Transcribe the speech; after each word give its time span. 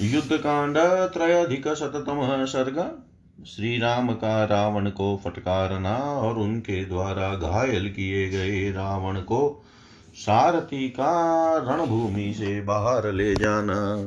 युद्धकांड 0.00 1.12
त्रयाधिकशततमः 1.12 2.44
सर्ग। 2.44 2.98
श्री 3.46 3.78
राम 3.78 4.12
का 4.12 4.44
रावण 4.44 4.90
को 4.90 5.20
फटकारना 5.24 5.96
और 5.96 6.34
उनके 6.34 6.84
द्वारा 6.84 7.34
घायल 7.34 7.88
किए 7.88 8.28
गए 8.28 8.70
रावण 8.70 9.16
को 9.16 9.64
सारथी 10.14 10.88
का 10.88 11.56
रणभूमि 11.56 12.34
से 12.36 12.60
बाहर 12.60 13.12
ले 13.12 13.34
जाना। 13.34 13.98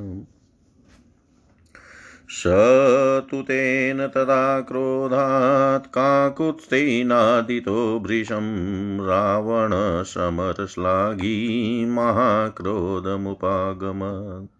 स 2.29 2.43
तु 3.31 3.41
तेन 3.41 4.07
तदा 4.07 4.61
क्रोधात् 4.61 5.87
काकुत्स्थैनादितो 5.87 7.99
भृशं 7.99 8.99
रावणसमरश्लाघी 8.99 11.85
महाक्रोधमुपागमत्। 11.85 14.54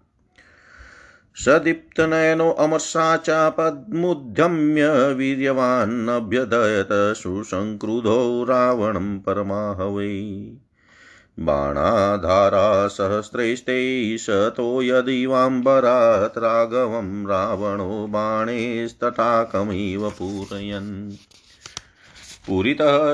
सदीप्तनयनो 1.36 2.52
अमर्षा 2.52 3.18
चापद्मुद्यम्य 3.18 5.14
वीर्यवान्नभ्यदयत 5.14 6.90
सुसङ्क्रुधो 6.92 8.44
रावणं 8.44 9.20
परमाहवै। 9.20 10.48
बाणाधारासहस्रैस्ते 11.40 14.18
शतो 14.18 14.82
यदिवाम्बरात् 14.82 16.38
राघवं 16.38 17.28
रावणो 17.28 18.08
बाणैस्तटाकमिव 18.09 20.09
पूरयन्। 20.09 21.12
पुरितः 22.48 23.14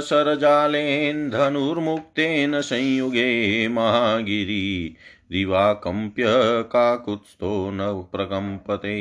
धनुर्मुक्तेन 1.29 2.61
संयुगे 2.61 3.67
महागिरि 3.67 4.95
दिवाकम्प्य 5.31 6.23
काकुत्स्थो 6.63 7.71
न 7.71 7.79
प्रकम्पते। 8.15 8.97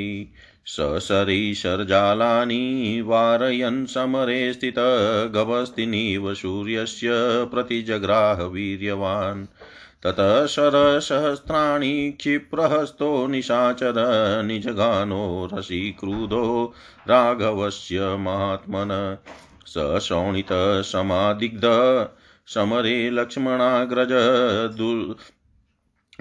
सशरीशर्जालानि 0.66 2.64
वारयन् 3.06 3.86
समरे 3.86 4.52
स्थितगभस्तिनीव 4.52 6.34
सूर्यस्य 6.34 7.08
प्रतिजग्राह 7.44 8.42
वीर्यवान् 8.42 9.46
ततः 10.04 10.46
शरसहस्राणि 10.46 12.14
क्षिप्रहस्तो 12.18 13.26
निशाचर 13.26 13.94
निजगानो 14.44 15.50
रसीक्रुधो 15.54 16.74
राघवस्य 17.08 18.16
महात्मन। 18.16 19.18
स 19.66 19.98
शोणितसमादिग्ध 20.02 21.62
समरे 22.46 23.10
लक्ष्मणाग्रज 23.10 24.12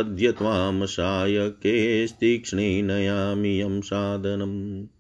अद्य 0.07 0.33
त्वां 0.33 0.87
सायकेस्तीक्ष्णे 0.87 2.83
नयामि 2.83 3.63
यं 3.63 3.81
साधनम्। 3.81 4.92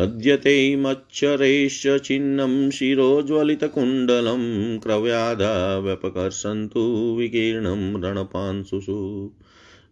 अद्य 0.00 0.34
ते 0.44 0.52
मच्छरैश्च 0.82 2.04
छिन्नं 2.04 2.52
शिरोज्वलितकुण्डलं 2.76 4.44
क्रव्याधाव्यपकर्षन्तु 4.78 6.84
विकीर्णं 7.18 7.82
रणपांशुषु 8.04 8.96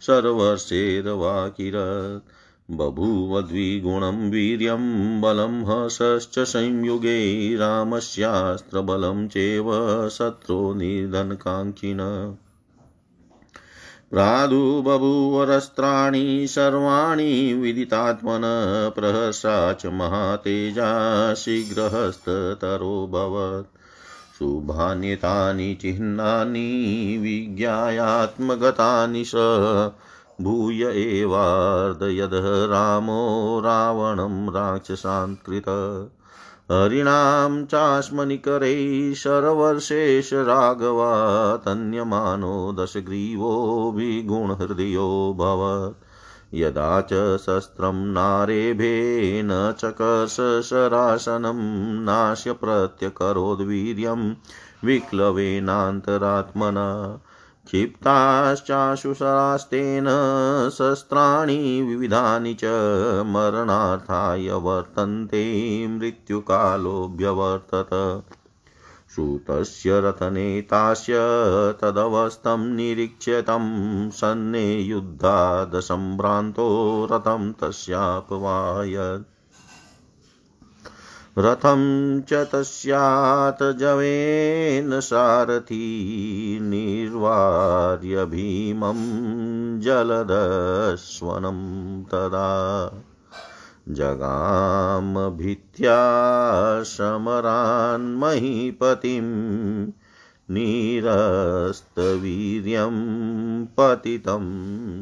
सर्वशेरवाकिरत् 0.00 2.43
बभूव 2.70 3.40
द्विगुणं 3.40 4.30
वीर्यं 4.30 5.20
बलं 5.20 5.64
हसश्च 5.64 6.38
संयुगे 6.38 7.56
रामस्यास्त्रबलं 7.56 9.28
चेव 9.28 9.72
शत्रो 10.08 10.74
निधनकाङ्क्षिण 10.74 11.98
प्रादुबभूवरस्त्राणि 14.10 16.46
सर्वाणि 16.48 17.54
विदितात्मन 17.54 18.42
प्रहसा 18.96 19.72
च 19.72 19.86
महातेजा 19.92 21.34
शीघ्रहस्ततरोऽभवत् 21.34 23.78
शुभान्यतानि 24.38 25.78
चिह्नानि 25.80 27.18
विज्ञायात्मगतानि 27.22 29.24
स 29.24 29.34
भूय 30.40 30.84
एवार्दयद 30.84 32.30
रामो 32.70 33.60
रावणं 33.64 34.52
राक्षसान्कृत 34.52 35.64
हरिणां 36.72 37.64
चास्मनिकरैः 37.64 39.14
शरवर्षेश 39.14 40.32
राघवा 40.32 41.56
तन्यमानो 41.56 42.74
विगुणहृदयो 43.96 45.36
भवत्। 45.38 46.54
यदा 46.54 47.00
च 47.00 47.36
शस्त्रं 47.36 47.92
नारेभेन 47.92 49.74
चकर्षशरासनं 49.78 51.60
नाश्य 52.04 52.52
प्रत्यकरोद्वीर्यं 52.52 54.34
विक्लवेनान्तरात्मना। 54.84 57.18
क्षिप्ताश्चाशुसरास्तेन 57.66 60.06
शस्त्राणि 60.72 61.82
विविधानि 61.82 62.54
च 62.54 62.60
मरणार्थाय 63.26 64.52
वर्तन्ते, 64.52 65.88
मृत्युकालोऽभ्यवर्तत। 65.88 68.22
सूतस्य 69.16 70.00
रथनेतास्य 70.00 71.14
तदवस्थं 71.82 72.74
निरीक्ष्य 72.74 73.44
सन्ने 74.10 74.80
युद्धादसम्भ्रान्तो 74.80 77.08
रथं 77.12 77.52
तस्यापवायत्। 77.52 79.33
रथं 81.38 82.20
च 82.22 82.34
तस्यात् 82.34 83.78
जवेन 83.78 85.00
सारथी 85.00 86.08
निर्वार्य 86.62 88.24
भीमं 88.24 88.94
जलदस्वनं 89.80 91.58
तदा। 92.04 92.88
जगामभित्या 93.88 94.82
समरान्महीपतिं 96.82 98.12
निरस्तवीर्यं 100.50 101.56
पतितं 103.66 104.44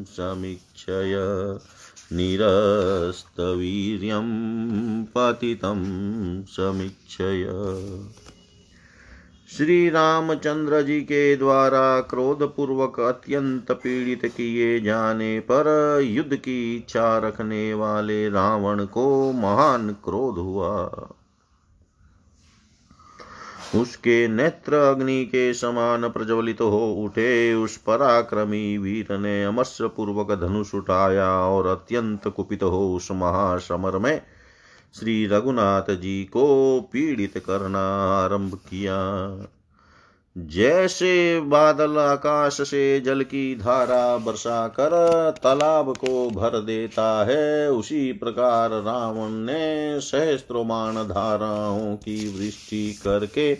समीक्षय। 0.05 1.15
निरस्तवीर्यं 2.13 4.25
पतितं 5.05 5.85
समीक्षय। 6.45 7.47
श्री 9.57 9.91
रामचंद्र 9.91 10.83
जी 10.83 11.01
के 11.01 11.37
द्वारा 11.37 12.01
क्रोध 12.01 12.43
पूर्वक 12.43 13.01
अत्यंत 13.01 13.73
पीड़ित 13.73 14.33
किए 14.37 14.81
जाने 14.81 15.41
पर 15.41 16.01
युद्ध 16.05 16.37
की 16.37 16.77
इच्छा 16.77 17.19
रखने 17.19 17.75
वाले 17.75 18.29
रावण 18.29 18.85
को 18.85 19.33
महान 19.33 19.91
क्रोध 19.91 20.39
हुआ। 20.39 21.09
उसके 23.75 24.29
नेत्र 24.29 24.75
अग्नि 24.75 25.25
के 25.25 25.55
समान 25.55 26.09
प्रज्वलित 26.09 26.61
हो 26.61 26.93
उठे। 27.05 27.55
उस 27.55 27.77
पराक्रमी 27.77 28.79
वीर 28.79 29.19
ने 29.19 29.45
अमस्य 29.45 29.89
पूर्वक 29.89 30.33
धनुष 30.41 30.75
उठाया 30.75 31.31
और 31.31 31.67
अत्यंत 31.67 32.29
कुपित 32.29 32.63
हो 32.63 32.95
उस 32.97 33.11
महासमर 33.13 33.99
में 33.99 34.23
श्री 34.95 35.27
रघुनाथ 35.27 35.91
जी 35.91 36.25
को 36.25 36.81
पीड़ित 36.93 37.39
करना 37.39 37.83
आरंभ 38.25 38.55
किया। 38.55 38.99
जैसे 40.39 41.41
बादल 41.41 41.99
आकाश 41.99 42.61
से 42.61 43.01
जल 43.01 43.23
की 43.23 43.55
धारा 43.55 44.17
बरसा 44.17 44.69
कर 44.69 44.91
तालाब 45.43 45.97
को 45.97 46.31
भर 46.31 46.61
देता 46.61 47.25
है, 47.25 47.71
उसी 47.71 48.13
प्रकार 48.13 48.71
रावण 48.71 49.31
ने 49.31 50.01
सहस्त्रोमान 50.01 50.95
धाराओं 50.95 51.97
की 51.97 52.39
वृष्टि 52.39 52.93
करके 52.93 53.55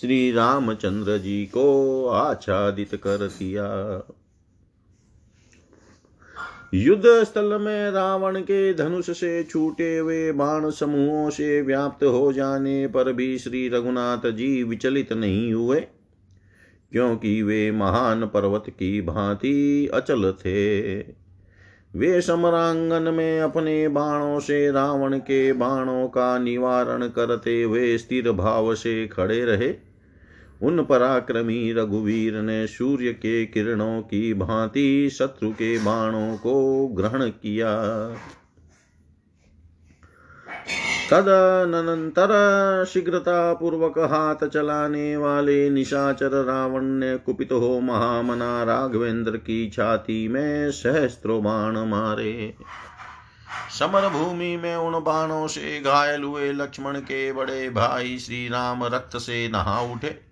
श्री 0.00 0.32
रामचंद्र 0.32 1.18
जी 1.18 1.44
को 1.46 2.06
आच्छादित 2.08 2.94
कर 2.94 3.26
दिया। 3.26 3.66
युद्ध 6.72 7.04
स्थल 7.24 7.58
में 7.60 7.90
रावण 7.90 8.40
के 8.40 8.72
धनुष 8.74 9.10
से 9.10 9.42
छूटे 9.44 9.96
हुए 9.98 10.32
बाण 10.32 10.70
समूहों 10.70 11.30
से 11.30 11.60
व्याप्त 11.62 12.04
हो 12.04 12.32
जाने 12.32 12.86
पर 12.86 13.12
भी 13.12 13.38
श्री 13.38 13.68
रघुनाथ 13.68 14.30
जी 14.30 14.62
विचलित 14.62 15.12
नहीं 15.12 15.52
हुए, 15.52 15.80
क्योंकि 16.92 17.42
वे 17.42 17.70
महान 17.70 18.24
पर्वत 18.26 18.64
की 18.68 19.00
भांति 19.02 19.90
अचल 19.94 20.32
थे। 20.32 20.98
वे 21.94 22.20
समरांगन 22.20 23.14
में 23.14 23.40
अपने 23.40 23.88
बाणों 23.88 24.40
से 24.40 24.70
रावण 24.72 25.18
के 25.18 25.52
बाणों 25.52 26.08
का 26.08 26.38
निवारण 26.38 27.08
करते 27.08 27.62
हुए 27.62 27.96
स्थिर 27.98 28.32
भाव 28.32 28.74
से 28.74 29.06
खड़े 29.06 29.44
रहे। 29.44 29.91
उन 30.62 30.84
पराक्रमी 30.84 31.72
रघुवीर 31.72 32.34
ने 32.42 32.66
सूर्य 32.66 33.12
के 33.12 33.46
किरणों 33.46 34.02
की 34.02 34.34
भांति 34.34 35.10
शत्रु 35.12 35.50
के 35.50 35.78
बाणों 35.78 36.36
को 36.36 36.86
ग्रहण 36.88 37.28
किया। 37.28 37.72
तदनंतर 41.10 42.30
शीघ्रता 42.88 43.52
पूर्वक 43.52 43.98
हाथ 43.98 44.48
चलाने 44.48 45.16
वाले 45.16 45.70
निशाचर 45.70 46.44
रावण 46.44 46.84
ने 46.84 47.16
कुपित 47.16 47.52
हो 47.52 47.80
महामना 47.80 48.62
राघवेंद्र 48.62 49.36
की 49.36 49.70
छाती 49.70 50.28
में 50.28 50.70
सहस्त्रो 50.70 51.40
बाण 51.40 51.78
मारे। 51.78 52.54
समर 53.78 54.08
भूमि 54.08 54.56
में 54.56 54.76
उन 54.76 54.92
बाणों 54.92 55.46
से 55.46 55.80
घायल 55.80 56.22
हुए 56.22 56.52
लक्ष्मण 56.52 56.98
के 57.00 57.32
बड़े 57.32 57.70
भाई 57.70 58.18
श्री 58.18 58.48
राम 58.48 58.84
रक्त 58.84 59.16
से 59.16 59.48
नहा 59.48 59.80
उठे। 59.80 60.31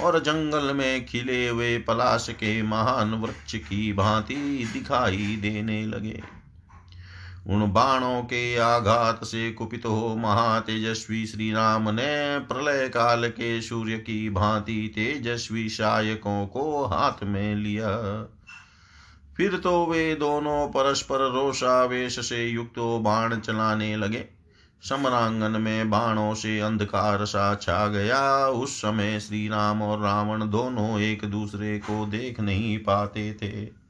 और 0.00 0.18
जंगल 0.18 0.74
में 0.74 1.06
खिले 1.06 1.48
हुए 1.48 1.78
पलाश 1.78 2.26
के 2.30 2.62
महान 2.62 3.14
वृक्ष 3.14 3.54
की 3.54 3.92
भांति 3.92 4.68
दिखाई 4.72 5.38
देने 5.42 5.86
लगे। 5.86 6.22
उन 7.46 7.72
बाणों 7.72 8.22
के 8.22 8.58
आघात 8.58 9.24
से 9.24 9.52
कुपित 9.52 9.86
हो 9.86 10.16
महातेजस्वी 10.16 11.26
श्री 11.26 11.52
राम 11.52 11.90
ने 11.90 12.38
प्रलय 12.38 12.88
काल 12.88 13.28
के 13.28 13.60
सूर्य 13.62 13.96
की 13.98 14.30
भांति 14.30 14.92
तेजस्वी 14.94 15.68
शायकों 15.68 16.46
को 16.46 16.84
हाथ 16.84 17.24
में 17.24 17.54
लिया। 17.54 17.90
फिर 19.36 19.56
तो 19.56 19.86
वे 19.86 20.14
दोनों 20.14 20.68
परस्पर 20.68 21.18
रोषावेश 21.18 22.26
से 22.26 22.46
युक्त 22.46 22.78
बाण 22.78 23.40
चलाने 23.40 23.96
लगे। 23.96 24.35
समरांगन 24.82 25.60
में 25.60 25.90
बाणों 25.90 26.34
से 26.34 26.60
अंधकार 26.60 27.24
सा 27.24 27.54
छा 27.54 27.86
गया। 27.88 28.48
उस 28.48 28.78
समय 28.78 29.20
श्री 29.20 29.48
राम 29.48 29.82
और 29.82 30.00
रावण 30.00 30.50
दोनों 30.50 31.00
एक 31.00 31.24
दूसरे 31.24 31.78
को 31.78 32.06
देख 32.06 32.40
नहीं 32.40 32.78
पाते 32.78 33.34
थे। 33.34 33.86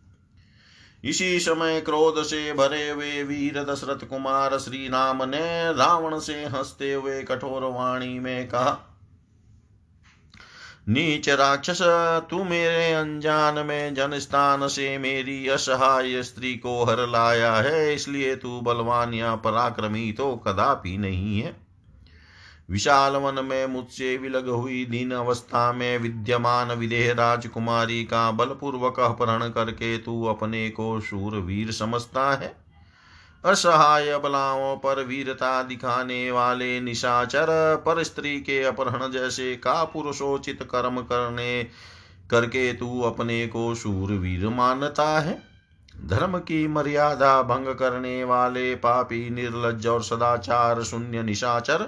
इसी 1.05 1.41
समय 1.41 1.81
क्रोध 1.81 2.23
से 2.23 2.53
भरे 2.53 2.91
हुए 2.91 3.23
वीर 3.23 3.65
दशरथ 3.65 4.09
कुमार 4.09 4.59
श्री 4.59 4.89
राम 4.89 5.23
ने 5.23 5.73
रावण 5.73 6.19
से 6.19 6.45
हँसते 6.45 6.95
हुए 6.95 7.23
कठोर 7.23 7.63
वाणी 7.63 8.19
में 8.19 8.49
कहा 8.49 8.86
नीच 10.87 11.29
राक्षस, 11.29 11.79
तू 12.31 12.43
मेरे 12.45 12.93
अनजान 12.93 13.59
में 13.67 13.95
जन 13.95 14.19
स्थान 14.19 14.67
से 14.69 14.97
मेरी 14.99 15.47
असहाय 15.49 16.23
स्त्री 16.23 16.55
को 16.55 16.85
हर 16.85 17.07
लाया 17.09 17.55
है, 17.55 17.95
इसलिए 17.95 18.35
तू 18.37 18.61
बलवान 18.61 19.15
या 19.15 19.35
पराक्रमी 19.37 20.11
तो 20.13 20.35
कदापि 20.37 20.97
नहीं 20.99 21.41
है। 21.41 21.55
विशाल 22.71 23.17
वन 23.17 23.45
में 23.45 23.67
मुझसे 23.67 24.17
विलग 24.17 24.49
हुई 24.49 24.85
दीन 24.85 25.11
अवस्था 25.13 25.73
में 25.73 25.99
विद्यमान 25.99 26.73
विदेह 26.73 27.13
राजकुमारी 27.13 28.05
का 28.05 28.31
बलपूर्वक 28.31 29.01
अपहरण 29.01 29.49
करके 29.49 29.97
तू 29.99 30.25
अपने 30.25 30.69
को 30.71 31.01
शूर 31.01 31.37
वीर 31.37 31.73
समझता 31.73 32.31
है। 32.33 32.55
असहाय 33.47 34.19
बलाओं 34.19 34.77
पर 34.77 35.05
वीरता 35.05 35.63
दिखाने 35.63 36.31
वाले 36.31 36.81
निशाचर 36.81 37.47
पर 37.87 38.03
स्त्री 38.03 38.41
के 38.41 38.63
अपहरण 38.63 39.13
जैसे 39.13 39.57
का 39.57 39.85
पुरुषोचित 39.85 40.63
कर्म 40.63 41.01
करने, 41.01 41.67
करके 42.31 42.73
तू 42.73 43.01
अपने 43.03 43.47
को 43.47 43.75
शूरवीर 43.75 44.49
मानता 44.49 45.21
है। 45.21 45.43
धर्म 46.07 46.39
की 46.39 46.69
मर्यादा 46.69 47.43
भंग 47.43 47.67
करने 47.67 48.25
वाले 48.25 48.75
पापी, 48.75 49.31
निर्लज 49.31 49.87
और 49.87 50.03
सदाचार 50.03 50.83
शून्य 50.83 51.23
निशाचर, 51.23 51.83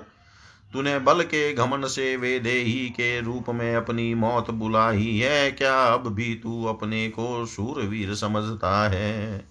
तूने 0.73 0.99
बल 0.99 1.23
के 1.23 1.55
घमन 1.55 1.87
से 1.87 2.17
वेदेही 2.17 2.89
के 2.89 3.21
रूप 3.21 3.51
में 3.51 3.77
अपनी 3.77 4.15
मौत 4.15 4.51
बुलाई 4.51 5.17
है। 5.17 5.51
क्या 5.51 5.85
अब 5.85 6.07
भी 6.07 6.35
तू 6.35 6.65
अपने 6.65 7.09
को 7.09 7.47
शूरवीर 7.47 8.15
समझता 8.15 8.89
है? 8.89 9.45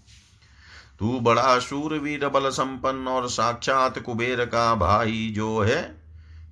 तू 0.99 1.19
बड़ा 1.19 1.59
शूरवीर 1.59 2.27
बल 2.27 2.49
संपन्न 2.49 3.07
और 3.07 3.27
साक्षात 3.29 3.99
कुबेर 3.99 4.45
का 4.45 4.73
भाई 4.75 5.31
जो 5.35 5.59
है, 5.59 5.95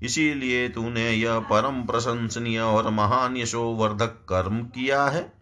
इसीलिए 0.04 0.68
तूने 0.70 1.10
यह 1.12 1.40
परम 1.40 1.82
प्रशंसनीय 1.84 2.60
और 2.60 2.90
महान 2.90 3.38
यशोवर्धक 3.38 4.20
कर्म 4.30 4.62
किया 4.66 5.06
है। 5.06 5.34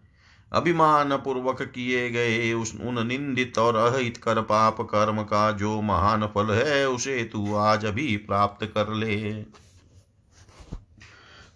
अभिमान 0.52 1.16
पूर्वक 1.16 1.62
किए 1.62 2.10
गए 2.10 2.52
उस 2.52 2.72
उन 2.80 3.06
निंदित 3.06 3.58
और 3.58 3.76
अहित 3.76 4.16
कर 4.16 4.40
पाप 4.40 4.80
कर्म 4.80 5.22
का 5.22 5.50
जो 5.52 5.80
महान 5.82 6.26
फल 6.26 6.50
है, 6.50 6.88
उसे 6.88 7.22
तू 7.24 7.54
आज 7.54 7.84
अभी 7.84 8.16
प्राप्त 8.16 8.64
कर 8.66 8.92
ले। 8.94 9.42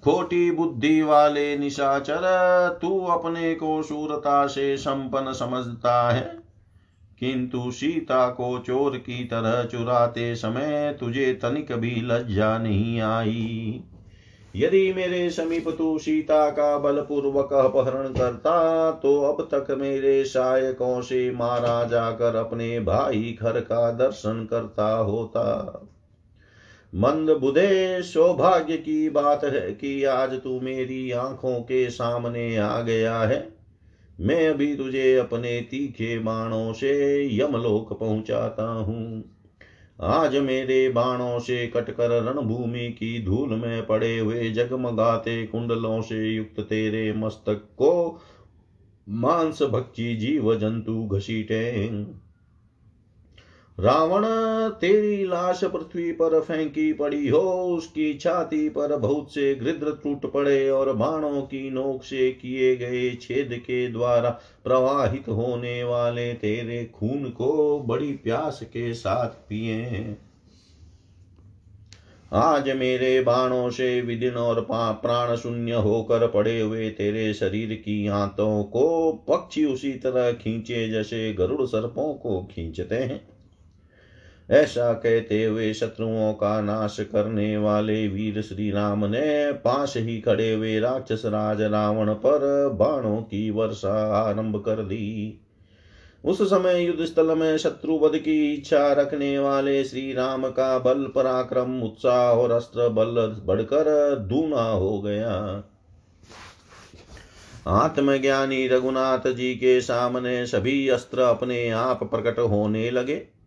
खोटी 0.03 0.51
बुद्धि 0.51 1.03
वाले 1.03 1.57
निशाचर, 1.59 2.79
तू 2.83 2.99
अपने 3.07 3.55
को 3.55 3.83
शूरता 3.83 4.47
से 4.47 4.77
संपन्न 4.77 5.33
समझता 5.33 6.11
है। 6.11 6.48
किंतु 7.21 7.71
सीता 7.71 8.29
को 8.29 8.59
चोर 8.59 8.97
की 8.97 9.25
तरह 9.25 9.63
चुराते 9.65 10.35
समय 10.37 10.97
तुझे 11.01 11.33
तनिक 11.33 11.73
भी 11.73 11.95
लज्जा 12.05 12.59
नहीं 12.59 13.01
आई। 13.01 13.81
यदि 14.55 14.93
मेरे 14.93 15.29
समीप 15.31 15.69
तू 15.79 15.99
सीता 15.99 16.49
का 16.51 16.79
बलपूर्वक 16.79 17.53
अपहरण 17.53 18.09
करता 18.09 18.91
तो 18.93 19.21
अब 19.23 19.49
तक 19.55 19.77
मेरे 19.79 20.25
सहायकों 20.25 21.01
से 21.03 21.31
मारा 21.31 21.85
जाकर 21.85 22.37
अपने 22.37 22.81
भाई 22.81 23.37
घर 23.43 23.61
का 23.61 23.91
दर्शन 23.93 24.47
करता 24.51 24.91
होता। 24.93 25.45
मंद 26.93 27.31
बुधे 27.31 28.03
सौभाग्य 28.03 28.77
की 28.77 29.09
बात 29.11 29.45
है 29.45 29.71
कि 29.73 30.05
आज 30.05 30.33
तू 30.35 30.61
मेरी 30.61 31.11
आँखों 31.11 31.61
के 31.61 31.89
सामने 31.91 32.57
आ 32.57 32.81
गया 32.81 33.19
है। 33.19 33.58
मैं 34.21 34.49
अभी 34.49 34.77
तुझे 34.77 35.17
अपने 35.17 35.61
तीखे 35.61 36.19
बाणों 36.19 36.73
से 36.73 36.91
यमलोक 37.37 37.99
पहुंचाता 38.01 38.63
हूँ। 38.63 39.25
आज 40.01 40.37
मेरे 40.37 40.89
बाणों 40.89 41.39
से 41.39 41.67
कटकर 41.67 42.11
रणभूमि 42.23 42.89
की 42.89 43.25
धूल 43.25 43.51
में 43.51 43.87
पड़े 43.87 44.19
हुए 44.19 44.51
जगमगाते 44.51 45.47
कुंडलों 45.47 46.03
से 46.03 46.31
युक्त 46.31 46.61
तेरे 46.61 47.13
मस्तक 47.13 47.69
को 47.79 48.21
मांस 49.09 49.63
भक्षी 49.63 50.17
जीव 50.17 50.55
जंतु 50.55 51.09
घसीटे। 51.13 51.89
रावण, 53.79 54.25
तेरी 54.71 55.25
लाश 55.25 55.61
पृथ्वी 55.65 56.13
पर 56.13 56.41
फेंकी 56.41 56.93
पड़ी 56.93 57.29
हो, 57.29 57.41
उसकी 57.77 58.15
छाती 58.15 58.69
पर 58.69 58.97
बहुत 58.97 59.35
से 59.35 59.55
गृद्र 59.55 59.93
टूट 60.05 60.33
पड़े 60.33 60.69
और 60.71 60.93
बाणों 60.93 61.43
की 61.43 61.71
नोक 61.71 62.03
से 62.03 62.31
किए 62.33 62.77
गए 62.77 63.11
छेद 63.15 63.55
के 63.59 63.87
द्वारा 63.89 64.31
प्रवाहित 64.65 65.29
होने 65.29 65.85
वाले 65.85 66.33
तेरे 66.35 66.85
खून 66.95 67.25
को 67.31 67.81
बड़ी 67.81 68.13
प्यास 68.13 68.61
के 68.63 68.93
साथ 68.95 69.29
पिए 69.49 70.17
आज 72.33 72.69
मेरे 72.71 73.21
बाणों 73.21 73.71
से 73.71 74.01
विदिन 74.01 74.37
और 74.37 74.67
प्राण 74.71 75.37
शून्य 75.37 75.73
होकर 75.73 76.27
पड़े 76.27 76.61
हुए 76.61 76.91
तेरे 76.91 77.33
शरीर 77.35 77.75
की 77.75 78.07
आंतों 78.09 78.63
को 78.65 79.13
पक्षी 79.29 79.65
उसी 79.65 79.93
तरह 79.93 80.33
खींचे 80.33 80.89
जैसे 80.89 81.33
गरुड़ 81.33 81.67
सर्पों 81.67 82.15
को 82.15 82.41
खींचते 82.43 82.95
हैं। 82.95 83.38
ऐसा 84.51 84.93
कहते 84.93 85.45
हुए 85.45 85.73
शत्रुओं 85.75 86.33
का 86.33 86.61
नाश 86.61 86.97
करने 87.01 87.57
वाले 87.57 88.09
वीर 88.09 88.43
श्री 88.43 88.71
राम 88.71 89.05
ने 89.05 89.53
पास 89.53 89.95
ही 89.97 90.21
खड़े 90.21 90.53
हुए 90.53 90.81
राक्षस 90.81 91.23
राज 91.27 91.63
रावण 91.63 92.13
पर 92.15 92.69
बाणों 92.69 93.17
की 93.17 93.51
वर्षा 93.51 94.15
आरंभ 94.17 94.63
कर 94.67 94.77
दी। 94.77 95.41
उस 96.25 96.43
समय 96.43 96.83
युद्ध 96.83 97.05
स्थल 97.05 97.35
में 97.37 97.59
शत्रुवध 97.59 98.19
की 98.19 98.55
इच्छा 98.55 98.93
रखने 98.93 99.39
वाले 99.39 99.85
श्री 99.85 100.13
राम 100.13 100.49
का 100.49 100.79
बल, 100.79 101.07
पराक्रम, 101.15 101.83
उत्साह 101.83 102.31
और 102.33 102.51
अस्त्र 102.51 102.89
बल 102.89 103.43
बढ़कर 103.45 104.17
दूना 104.17 104.63
हो 104.63 105.01
गया। 105.03 105.65
आत्मज्ञानी 107.67 108.69
रघुनाथ 108.69 109.33
जी 109.33 109.55
के 109.55 109.81
सामने 109.81 110.47
सभी 110.47 110.89
अस्त्र 110.89 111.21
अपने 111.21 111.69
आप 111.71 112.03
प्रकट 112.05 112.39
होने 112.39 112.91
लगे। 112.91 113.38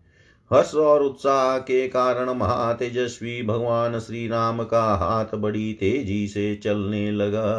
हर्ष 0.53 0.75
और 0.75 1.03
उत्साह 1.03 1.57
के 1.57 1.87
कारण 1.87 2.29
महातेजस्वी 2.29 3.43
भगवान 3.43 3.99
श्री 3.99 4.27
राम 4.27 4.63
का 4.63 4.83
हाथ 4.95 5.35
बड़ी 5.35 5.73
तेज़ी 5.73 6.27
से 6.27 6.55
चलने 6.55 7.11
लगा। 7.11 7.51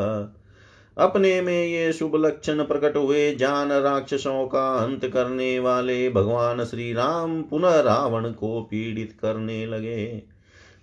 अपने 0.98 1.40
में 1.40 1.66
ये 1.66 1.92
शुभ 1.92 2.12
लक्षण 2.16 2.64
प्रकट 2.64 2.96
हुए। 2.96 3.34
जान 3.34 3.72
राक्षसों 3.72 4.46
का 4.46 4.76
अंत 4.76 5.06
करने 5.06 5.58
वाले 5.58 6.10
भगवान 6.10 6.64
श्री 6.64 6.92
राम 6.92 7.42
पुनः 7.42 7.80
रावण 7.80 8.30
को 8.30 8.62
पीड़ित 8.62 9.16
करने 9.22 9.66
लगे। 9.66 10.22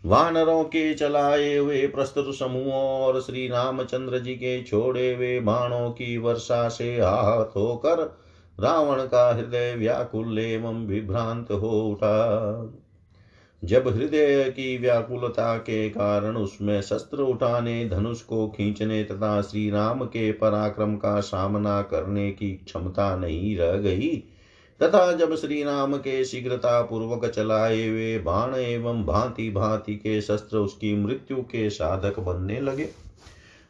वानरों 0.06 0.64
के 0.64 0.94
चलाए 0.94 1.58
हुए 1.58 1.88
प्रस्तुत 1.88 2.36
समूहों 2.36 3.02
और 3.02 3.22
श्री 3.22 3.48
रामचंद्र 3.48 4.20
जी 4.20 4.34
के 4.34 4.64
छोड़े 4.64 5.14
हुए 5.14 5.40
बाणों 5.40 5.90
की 5.90 6.18
वर्षा 6.18 6.70
से 6.70 7.00
आहत 7.00 7.54
होकर 7.56 8.20
रावण 8.60 9.02
का 9.04 9.30
हृदय 9.36 9.76
व्याकुल 9.78 10.40
एवं 10.40 10.86
विभ्रांत 10.88 11.52
हो 11.52 11.82
उठा। 11.82 12.76
जब 13.64 13.88
हृदय 13.88 14.44
की 14.50 14.78
व्याकुलता 14.78 15.56
के 15.58 15.90
कारण 15.90 16.38
उसमें 16.38 16.82
शस्त्र 16.82 17.22
उठाने, 17.22 17.90
धनुष 17.90 18.22
को 18.22 18.48
खींचने 18.48 19.04
तथा 19.04 19.42
श्री 19.42 19.70
राम 19.70 20.04
के 20.06 20.32
पराक्रम 20.32 20.96
का 20.96 21.20
सामना 21.20 21.82
करने 21.82 22.32
की 22.32 22.52
क्षमता 22.56 23.16
नहीं 23.16 23.58
रह 23.58 23.72
गई, 23.72 24.10
तथा 24.80 25.12
जब 25.12 25.36
श्री 25.36 25.64
राम 25.64 25.98
के 25.98 26.24
शीघ्रता 26.26 26.82
पूर्वक 26.82 27.26
चलाए 27.26 27.88
हुए 27.88 28.18
बाण 28.20 28.56
एवं 28.56 29.06
भांति 29.06 29.50
भांति 29.50 29.96
के 29.96 30.22
शस्त्र 30.22 30.58
उसकी 30.58 30.96
मृत्यु 30.96 31.38
के 31.42 31.70
साधक 31.70 32.20
बनने 32.20 32.60
लगे 32.60 32.90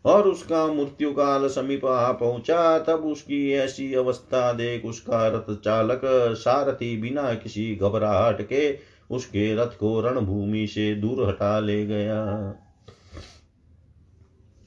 और 0.05 0.27
उसका 0.27 0.65
मृत्यु 0.67 1.11
काल 1.11 1.47
समीप 1.47 1.85
आ 1.85 2.11
पहुँचा, 2.11 2.79
तब 2.79 3.05
उसकी 3.05 3.51
ऐसी 3.53 3.93
अवस्था 3.93 4.51
देख 4.53 4.85
उसका 4.85 5.27
रथ 5.27 5.55
चालक 5.55 6.01
सारथी 6.37 6.95
बिना 6.97 7.33
किसी 7.33 7.75
घबराहट 7.75 8.41
के 8.41 8.77
उसके 9.11 9.55
रथ 9.55 9.77
को 9.79 9.99
रणभूमि 10.01 10.67
से 10.67 10.95
दूर 10.95 11.27
हटा 11.29 11.59
ले 11.59 11.85
गया। 11.85 12.25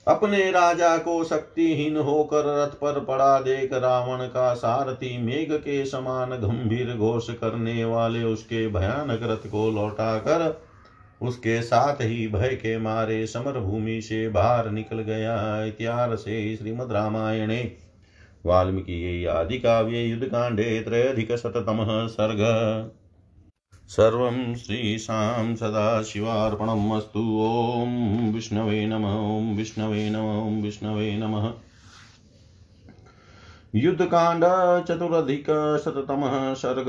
अपने 0.07 0.51
राजा 0.51 0.97
को 0.99 1.25
शक्तिहीन 1.25 1.97
होकर 1.97 2.45
रथ 2.45 2.75
पर 2.77 3.01
पड़ा 3.01 3.41
देख 3.41 3.73
रावण 3.73 4.27
का 4.27 4.55
सारथी 4.55 5.17
मेघ 5.19 5.53
के 5.53 5.85
समान 5.87 6.31
गंभीर 6.31 6.97
घोष 6.97 7.31
करने 7.31 7.85
वाले 7.85 8.25
उसके 8.25 8.67
भयानक 8.69 9.21
रथ 9.23 9.49
को 9.49 9.71
लौटाकर 9.71 10.63
उसके 11.23 11.63
साथ 11.63 11.97
ही 12.01 12.29
भय 12.29 12.49
के 12.49 12.79
मारे 12.79 13.27
समर 13.27 13.61
भूमि 13.61 14.01
से 14.03 14.29
बाहर 14.29 14.71
निकल 14.71 15.01
गया 15.01 15.65
इतिहास 15.65 16.19
से 16.19 16.57
श्रीमद 16.57 16.93
रामायणे। 16.93 17.77
वाल्मीकि 18.47 19.27
आदि 19.27 19.59
काव्ये 19.59 20.05
युद्धकाण्डे 20.05 20.81
त्रयोधिकशततमः 20.81 22.07
सर्ग। 22.07 22.39
सर्वं 23.89 24.55
श्रीशां 24.55 25.57
सदाशिवार्पणम् 25.57 26.93
अस्तु। 26.93 27.21
ॐ 27.21 28.33
विष्णवे 28.33 28.87
नम, 28.87 29.05
ॐ 29.05 29.57
विष्णवे 29.57 30.11
नम, 30.11 30.49
ॐ 30.49 30.63
विष्णवे 30.63 31.17
नमः। 31.17 31.55
युद्ध 33.75 34.05
कांड 34.05 34.45
चतुरधिक, 34.85 35.45
शततम 35.85 36.23
सर्ग, 36.55 36.89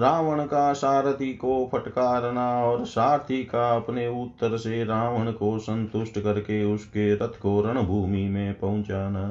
रावण 0.00 0.44
का 0.44 0.72
सारथी 0.72 1.32
को 1.34 1.70
फटकारना 1.72 2.64
और 2.64 2.84
सारथी 2.84 3.44
का 3.44 3.76
अपने 3.76 4.08
उत्तर 4.22 4.56
से 4.56 4.84
रावण 4.84 5.32
को 5.32 5.58
संतुष्ट 5.58 6.18
करके 6.18 6.64
उसके 6.64 7.14
रथ 7.14 7.38
को 7.40 7.60
रणभूमि 7.60 8.28
में 8.28 8.58
पहुंचाना। 8.58 9.24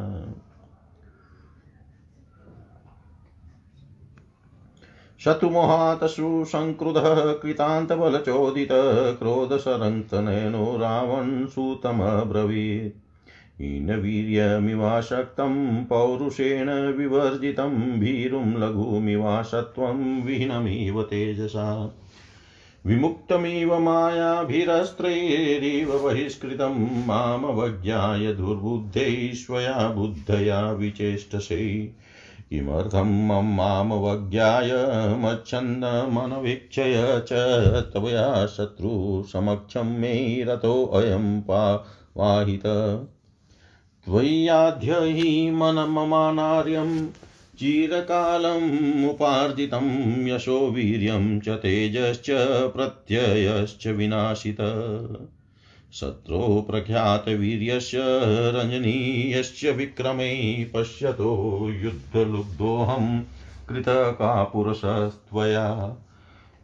शतुमोहातसु 5.19 6.43
संक्रुधः 6.47 7.33
कृतान्तबलचोदितः 7.33 9.11
क्रोधसरन्तनयनो 9.11 10.77
रावण 10.77 11.45
सूतमब्रवीत् 11.45 13.04
हीनवीर्यमिवाशक्तं 13.61 15.85
पौरुषेण 15.85 16.97
विवर्जितं 16.97 17.99
भीरुं 17.99 18.59
लघुमिवासत्वं 18.59 20.23
विहीनमिव 20.23 21.03
तेजसा। 21.03 21.97
विमुक्तमिव 22.85 23.79
मायाभिरस्त्रैरिव 23.79 25.99
बहिष्कृतं 25.99 27.07
मामवज्ञाय 27.07 28.33
दुर्बुद्धैश्वया 28.33 29.89
बुद्धया 29.89 30.71
विचेष्टसे। 30.71 31.93
किमर्थं 32.49 33.55
मामवज्ञाय 33.55 34.71
मच्छन्दमनवीक्षय 35.17 37.23
च 37.27 37.29
त्वया 37.93 38.45
शत्रुसमक्षं 38.45 39.99
मे 39.99 40.43
रतोऽयं 40.43 41.41
पावाहित 41.41 42.63
त्वय्याद्य 44.05 44.93
हि 44.93 45.51
मनममानार्यं 45.51 47.09
चिरकालमुपार्जितं 47.59 50.27
यशो 50.27 50.67
वीर्यं 50.67 51.39
च 51.39 51.49
तेजश्च 51.49 52.25
प्रत्ययश्च 52.75 53.87
विनाशित। 53.87 54.57
शत्रो 55.93 56.67
प्रख्यातवीर्यस्य 56.69 57.97
रञ्जनीयश्च 58.55 59.65
विक्रमे 59.65 60.63
पश्यतो 60.63 61.69
युद्धलुब्धोऽहं 61.69 63.23
कृतकापुरुषस्त्वया। 63.69 65.97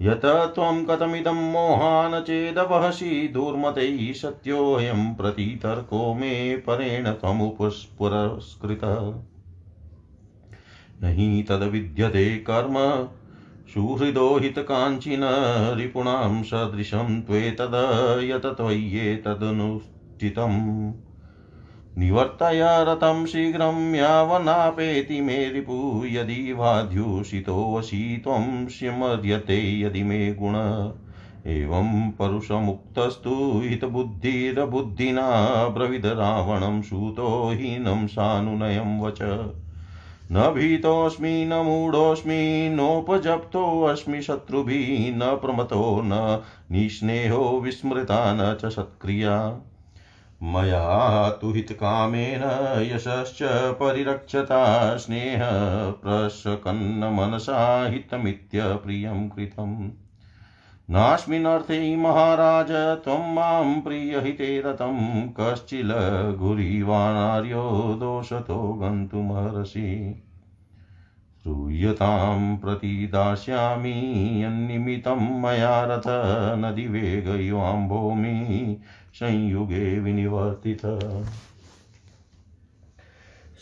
यत 0.02 0.22
त्वं 0.26 0.86
कथमिदं 0.86 1.52
मोहान् 1.52 2.24
चेदवहसि 2.24 3.30
दुर्मतैः 3.34 4.14
सत्योऽयं 4.14 5.16
प्रतितर्को 5.16 6.14
मे 6.14 6.56
परेण 6.56 7.12
त्वमुपस्पुरस्कृतः 7.12 9.22
न 11.04 11.04
हि 11.04 11.46
तद्विद्यते 11.50 12.44
कर्म 12.50 13.08
सुहृदो 13.74 14.38
हितकाञ्चिन 14.38 15.22
रिपुणां 15.78 16.44
सदृशं 16.44 17.22
त्वेतद 17.22 17.72
यत 18.24 18.46
त्वय्येतदनुष्ठितम् 18.46 20.94
निवर्तय 21.98 22.86
रतं 22.88 23.26
शीघ्रं 23.26 23.96
यावनापेति 23.96 25.22
मे 25.22 25.50
रिपु 25.50 26.04
यदि 26.06 26.54
वाध्यूषितोऽसि 26.54 28.22
त्वं 28.24 28.68
स्यमर्यते 28.68 29.80
यदि 29.80 30.04
मे 30.04 30.34
गुण। 30.34 30.54
एवं 31.52 32.12
परुषमुक्तस्तु 32.12 33.62
हितबुद्धिरबुद्धिना 33.64 35.68
ब्रविद 35.68 36.06
रावणं 36.06 36.82
सूतो 36.82 37.52
हीनं 37.54 38.08
सानुनयं 38.08 39.02
वच। 39.02 39.54
न 40.32 40.34
भीतोऽस्मि, 40.34 41.46
न 41.46 41.54
मूढोऽस्मि, 41.54 42.70
नोपजप्तोऽस्मि 42.74 44.22
शत्रुभिः, 44.22 45.16
न 45.16 45.38
प्रमतो 45.38 46.02
न 46.04 46.42
निस्नेहो 46.72 47.60
विस्मृता, 47.60 48.34
न 48.34 48.56
च 48.56 48.66
सत्क्रिया। 48.66 49.60
मया 50.44 51.30
तु 51.30 51.52
हितकामेन 51.52 52.42
यशश्च 52.96 53.74
परिरक्षता 53.74 54.98
स्नेहप्रशकन्नमनसा 54.98 57.90
हितमित्यप्रियं 57.90 59.30
कृतम्। 59.30 59.90
नास्मिन्नर्थे 60.90 61.96
महाराज, 61.96 63.02
त्वं 63.04 63.34
माँ 63.34 63.82
प्रियहिते 63.82 64.64
रतं 64.66 65.30
कश्चिल 65.30 65.94
गुरीवानार्यो 66.40 67.98
दोषतो 68.00 68.74
गन्तुमर्हसि। 68.74 70.24
श्रूयतां 71.44 72.58
प्रतिदास्यामि 72.58 74.44
यन्निमित्तं 74.44 75.42
मया 75.42 75.86
रथ 75.86 76.04
नदीवेगयुवाम्भोमि, 76.58 78.78
संयुगे 79.14 80.00
विनिवर्तित। 80.00 80.82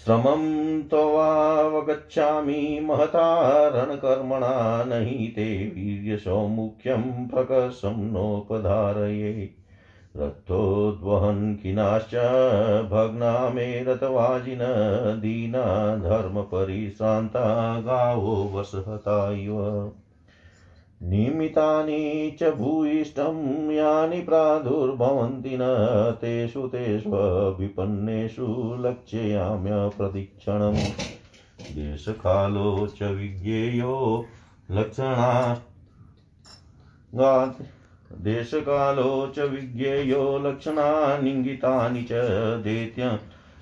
श्रमं 0.06 0.84
त्ववावगच्छामि 0.84 2.80
महता 2.84 3.68
रणकर्मणा 3.68 4.84
न 4.84 4.92
हि 4.92 5.28
ते 5.28 5.72
वीर्यसौमुख्यं 5.76 7.28
प्रकर्षं 7.28 8.12
नोपधारये 8.12 9.59
रथोद्वहन् 10.18 11.56
खिनाश्च 11.58 12.14
भग्ना 12.92 13.34
मे 13.50 13.66
रथवाजिन 13.84 14.60
दीना 15.22 15.66
धर्मपरिश्रान्ता 16.04 17.44
गावो 17.86 18.34
वसहता 18.54 19.18
इव 19.32 19.58
निमितानि 21.10 22.36
च 22.40 22.50
भूयिष्ठं 22.58 23.38
यानि 23.72 24.22
प्रादुर्भवन्ति 24.22 25.56
न 25.62 25.70
तेषु 26.22 26.66
तेष्वभिपन्नेषु 26.74 28.48
लक्ष्याम्यप्रदीक्षणम् 28.86 30.82
देशकालो 31.76 32.68
च 32.98 33.12
विज्ञेयो 33.18 33.94
लक्षणा 34.72 35.32
देशकालो 38.14 39.34
च 39.36 39.40
विज्ञेयो 39.40 40.40
लक्षणानिङ्गितानि 40.40 42.04
च 42.04 42.08
दैत्य 42.64 43.20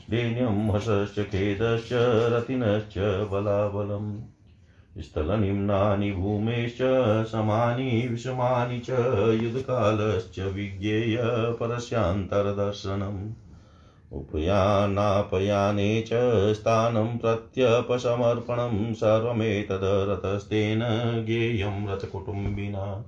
दैन्यं 0.09 0.71
हसश्च 0.71 1.19
खेदश्च 1.19 1.89
रतिनश्च 2.33 3.29
बलाबलम्। 3.31 4.21
स्थलनिम्नानि 4.97 6.11
भूमेश्च, 6.11 6.77
समानि 7.27 8.07
विषमानि 8.11 8.79
च, 8.79 8.87
युद्धकालश्च 9.43 10.39
विज्ञेय 10.39 11.23
परस्यान्तर्दर्शनम्। 11.27 13.33
उपयानापयाने 14.13 16.01
च 16.01 16.09
स्थानं 16.53 17.17
प्रत्यपसमर्पणं 17.17 18.93
सर्वमेतदरतस्तेन 18.93 20.79
ज्ञेयं 21.25 21.87
रथकुटुम्बिना। 21.87 23.05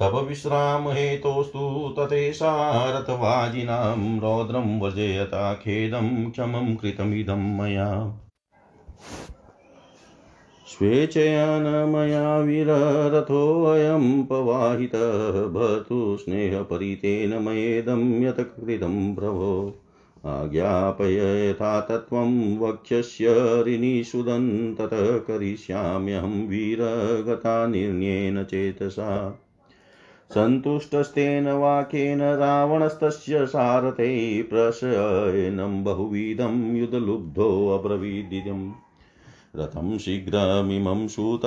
तव 0.00 0.20
विश्रामहेतोस्तु 0.20 1.94
ततेषा 1.98 2.52
रथवाजिनां 2.90 4.20
रौद्रं 4.20 4.80
वर्जयता 4.80 5.54
खेदं 5.54 6.30
क्षमं 6.30 6.76
कृतमिदं 6.76 7.58
मया। 7.58 8.20
स्वेच्छया 10.66 11.58
न 11.60 11.90
मया 11.90 12.38
वीररथोऽयं 12.38 14.24
पवाहितः 14.24 15.32
भवतु 15.46 16.16
स्नेहपरितेन 16.20 17.38
मयेदं 17.42 18.22
यत् 18.22 18.40
प्रभो 19.16 19.82
आज्ञापय 20.26 21.48
यथा 21.48 21.80
तत्त्वं 21.80 22.58
वक्ष्यस्य 22.58 23.28
ऋणीषुदन् 23.66 24.74
ततः 24.74 25.18
करिष्याम्यहं 25.18 26.48
वीरगता 26.48 27.66
निर्ण्येन 27.66 28.44
चेतसा। 28.44 29.40
सन्तुष्टस्तेन 30.34 31.48
वाक्येन 31.48 32.22
रावणस्तस्य 32.22 33.46
सारथे 33.46 34.42
प्रशयनं 34.42 35.84
बहुविधं 35.84 36.76
युधलुब्धोऽब्रवीदिदम् 36.76 38.72
रथं 39.56 39.98
शीघ्रमिमं 39.98 41.08
सूत 41.08 41.40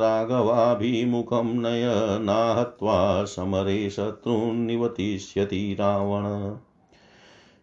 राघवाभिमुखं 0.00 1.44
नय 1.44 1.84
नाहत्वा 2.24 3.24
समरे 3.24 3.90
शत्रून् 3.90 4.66
निवतिष्यति 4.66 5.76
रावण। 5.80 6.56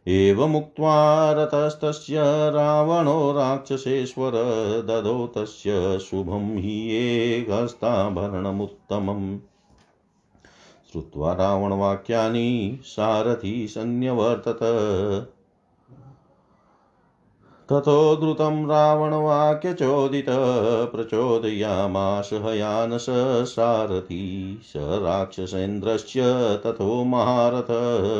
एवमुक्त्वा 0.07 1.31
रतस्तस्य 1.31 2.49
रावणो 2.49 3.31
राक्षसेश्वर 3.31 4.31
ददौ 4.87 5.27
तस्य 5.27 5.99
शुभं 5.99 6.57
हि 6.57 6.91
एकहस्ताभरणमुत्तमम् 6.91 9.39
श्रुत्वा 10.91 11.33
रावणवाक्यानि 11.33 12.79
सारथी 12.83 13.67
सन्न्यवर्तत। 13.67 14.59
ततो 17.69 18.15
द्रुतं 18.15 18.67
रावणवाक्यचोदितः 18.67 20.35
प्रचोदयामास 20.85 22.29
हयानस 22.33 23.05
सारथी 23.49 24.59
स 24.63 24.73
राक्षसेन्द्रश्च 24.77 26.17
ततो 26.63 27.03
महारथ, 27.03 27.67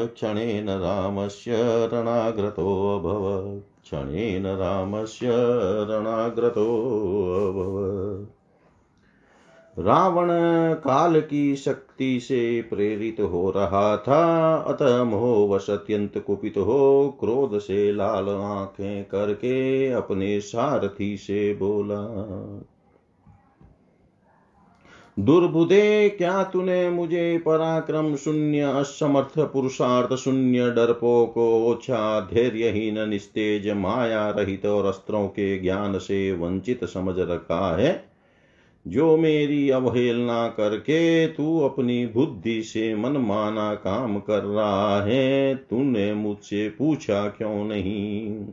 क्षणेन 0.08 0.70
रामस्य 0.70 1.52
रणाग्रतोऽभवत् 1.94 3.84
क्षणेन 3.84 4.46
रामस्य 4.46 5.28
रणाग्रतोऽभवत् 5.90 6.62
रावण 9.80 10.28
काल 10.74 11.22
की 11.22 11.56
शक्ति 11.56 11.91
से 12.20 12.62
प्रेरित 12.62 13.20
हो 13.20 13.50
रहा 13.50 13.98
था। 13.98 14.56
अतः 14.56 15.04
मोहवश 15.04 15.70
अत्यंत 15.70 16.18
कुपित 16.18 16.58
हो, 16.58 17.18
क्रोध 17.20 17.60
से 17.60 17.92
लाल 17.92 18.30
आँखें 18.30 19.04
करके 19.04 19.88
अपने 19.92 20.40
सारथी 20.40 21.18
से 21.18 21.54
बोला, 21.54 22.02
दुर्बुदे, 25.20 26.10
क्या 26.10 26.44
तूने 26.44 26.90
मुझे 26.90 27.44
पराक्रम 27.46 28.16
शून्य, 28.16 28.60
असमर्थ 28.60 29.40
पुरुषार्थ 29.40 30.16
शून्य 30.16 30.72
डरपो 30.72 31.26
को 31.26 31.66
ओछा, 31.66 32.22
धैर्यहीन, 32.22 33.10
निस्तेज, 33.10 33.70
माया 33.70 34.30
रहित 34.30 34.66
और 34.66 34.86
अस्त्रों 34.86 35.28
के 35.28 35.60
ज्ञान 35.60 35.98
से 35.98 36.32
वंचित 36.32 36.86
समझ 36.86 37.20
रखा 37.20 37.78
है? 37.78 38.11
जो 38.88 39.18
मेरी 39.18 39.70
अवहेलना 39.70 40.48
करके 40.48 41.28
तू 41.28 41.60
अपनी 41.60 42.06
बुद्धि 42.06 42.64
से 42.64 42.96
मनमाना 42.96 43.76
काम 43.76 44.20
कर 44.20 44.44
रहा 44.44 45.04
है, 45.04 45.56
तूने 45.56 46.14
मुझसे 46.14 46.70
पूछा 46.70 47.28
क्यों 47.28 47.66
नहीं? 47.66 48.46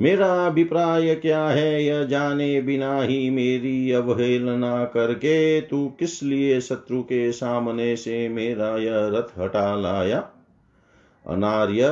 मेरा 0.00 0.46
अभिप्राय 0.46 1.14
क्या 1.14 1.48
है, 1.48 1.84
यह 1.84 2.02
जाने 2.02 2.62
बिना 2.62 3.02
ही 3.02 3.30
मेरी 3.30 3.92
अवहेलना 3.92 4.84
करके 4.84 5.60
तू 5.60 5.92
किस 5.98 6.22
लिए 6.22 6.60
शत्रु 6.60 7.02
के 7.02 7.32
सामने 7.32 7.96
से 7.96 8.28
मेरा 8.28 8.78
यह 8.78 9.06
रथ 9.18 9.40
हटा 9.40 9.76
लाया? 9.76 10.30
अनार्य, 11.26 11.82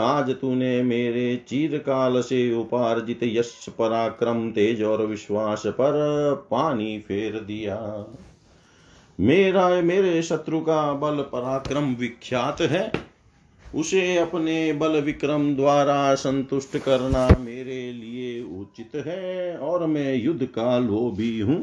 आज 0.00 0.30
तूने 0.30 0.82
मेरे 0.82 1.36
चीरकाल 1.48 2.20
से 2.20 2.54
उपार्जित 2.54 3.20
यश 3.22 3.66
पराक्रम, 3.78 4.50
तेज 4.50 4.82
और 4.82 5.06
विश्वास 5.06 5.62
पर 5.66 5.92
पानी 6.50 6.98
फेर 6.98 7.32
दिया। 7.32 8.06
मेरा, 9.20 9.68
मेरे 9.68 10.22
शत्रु 10.22 10.60
का 10.60 10.92
बल 10.92 11.16
पराक्रम 11.22 11.94
विख्यात 11.94 12.60
है। 12.60 12.92
उसे 13.74 14.16
अपने 14.16 14.72
बल 14.72 15.00
विक्रम 15.00 15.56
द्वारा 15.56 16.14
संतुष्ट 16.14 16.78
करना 16.78 17.36
मेरे 17.40 17.92
लिए 17.92 18.42
उचित 18.42 19.06
है, 19.06 19.56
और 19.56 19.86
मैं 19.86 20.14
युद्ध 20.14 20.44
का 20.44 20.78
लोभी 20.78 21.40
हूँ। 21.40 21.62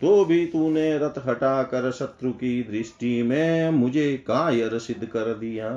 तो 0.00 0.24
भी 0.24 0.46
तूने 0.46 0.98
रथ 0.98 1.18
हटाकर 1.26 1.90
शत्रु 1.90 2.30
की 2.30 2.62
दृष्टि 2.62 3.22
में 3.22 3.70
मुझे 3.70 4.16
कायर 4.16 4.78
सिद्ध 4.78 5.04
कर 5.06 5.34
दिया। 5.34 5.68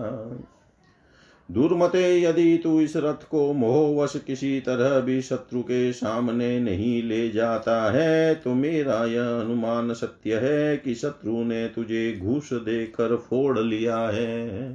दुर्मते 1.52 2.22
यदि 2.22 2.58
तू 2.58 2.82
इस 2.82 2.98
रथ 2.98 3.24
को 3.32 3.54
मोहवश 3.54 4.14
किसी 4.28 4.60
तरह 4.60 5.00
भी 5.00 5.22
शत्रु 5.22 5.62
के 5.62 5.94
सामने 5.94 6.60
नहीं 6.60 7.04
ले 7.04 7.30
जाता 7.30 7.92
है 7.92 8.36
तो 8.36 8.54
मेरा 8.54 9.06
यह 9.06 9.40
अनुमान 9.40 9.94
सत्य 9.94 10.36
है 10.36 10.78
कि 10.78 10.96
शत्रु 10.96 11.44
ने 11.44 11.68
तुझे 11.68 12.20
घूस 12.24 12.54
देकर 12.54 13.16
फोड़ 13.16 13.60
लिया 13.60 13.98
है। 13.98 14.72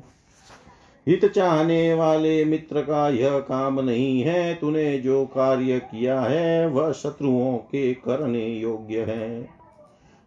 हित 1.09 1.25
चाहने 1.25 1.95
वाले 1.95 2.45
मित्र 2.45 2.81
का 2.81 3.09
यह 3.09 3.39
काम 3.39 3.81
नहीं 3.81 4.21
है, 4.21 4.55
तूने 4.55 4.99
जो 4.99 5.25
कार्य 5.25 5.79
किया 5.79 6.21
है, 6.21 6.69
वह 6.69 6.93
शत्रुओं 6.93 7.57
के 7.57 7.95
करने 7.95 8.47
योग्य 8.49 9.01
है। 9.01 9.56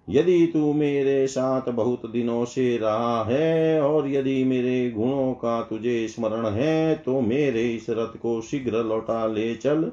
यदि 0.10 0.46
तू 0.48 0.74
मेरे 0.74 1.28
साथ 1.28 1.70
बहुत 1.70 2.10
दिनों 2.12 2.46
से 2.46 2.78
रहा 2.78 3.24
है 3.24 3.82
और 3.82 4.10
यदि 4.10 4.44
मेरे 4.44 4.92
गुणों 4.92 5.34
का 5.34 5.62
तुझे 5.62 6.08
स्मरण 6.08 6.46
है 6.46 6.96
तो 6.96 7.22
मेरे 7.22 7.68
इस 7.70 7.86
रथ 7.90 8.18
को 8.18 8.42
शीघ्र 8.42 8.84
लौटा 8.84 9.26
ले 9.28 9.56
चल। 9.56 9.92